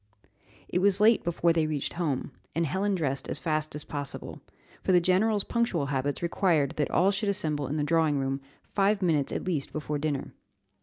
[0.67, 4.41] It was late before they reached home, and Helen dressed as fast as possible,
[4.83, 9.03] for the general's punctual habits required that all should assemble in the drawing room five
[9.03, 10.33] minutes at least before dinner.